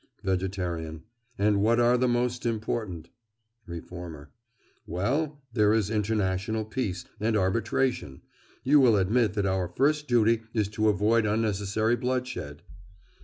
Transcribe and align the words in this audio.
VEGETARIAN: 0.23 1.03
And 1.37 1.61
what 1.61 1.79
are 1.79 1.95
the 1.95 2.07
most 2.07 2.43
important? 2.43 3.09
REFORMER: 3.67 4.31
Well, 4.87 5.43
there 5.53 5.75
is 5.75 5.91
international 5.91 6.65
peace 6.65 7.05
and 7.19 7.37
arbitration. 7.37 8.23
You 8.63 8.79
will 8.79 8.97
admit 8.97 9.33
that 9.35 9.45
our 9.45 9.67
first 9.67 10.07
duty 10.07 10.41
is 10.55 10.69
to 10.69 10.89
avoid 10.89 11.27
unnecessary 11.27 11.95
bloodshed. 11.95 12.63